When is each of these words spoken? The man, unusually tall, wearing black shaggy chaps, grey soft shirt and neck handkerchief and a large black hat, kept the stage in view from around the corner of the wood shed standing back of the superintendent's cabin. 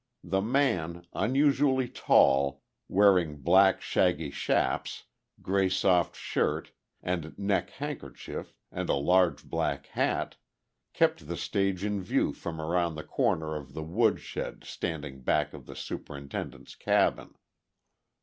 The 0.23 0.41
man, 0.41 1.05
unusually 1.13 1.87
tall, 1.87 2.63
wearing 2.87 3.35
black 3.37 3.83
shaggy 3.83 4.31
chaps, 4.31 5.03
grey 5.43 5.69
soft 5.69 6.15
shirt 6.15 6.71
and 7.03 7.37
neck 7.37 7.69
handkerchief 7.69 8.55
and 8.71 8.89
a 8.89 8.95
large 8.95 9.43
black 9.43 9.85
hat, 9.85 10.37
kept 10.93 11.27
the 11.27 11.37
stage 11.37 11.83
in 11.83 12.01
view 12.01 12.33
from 12.33 12.59
around 12.59 12.95
the 12.95 13.03
corner 13.03 13.55
of 13.55 13.75
the 13.75 13.83
wood 13.83 14.19
shed 14.19 14.63
standing 14.63 15.21
back 15.21 15.53
of 15.53 15.67
the 15.67 15.75
superintendent's 15.75 16.73
cabin. 16.73 17.35